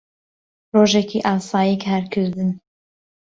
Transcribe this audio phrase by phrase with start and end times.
[0.73, 2.49] ڕۆژێکی ئاسایی کارکردن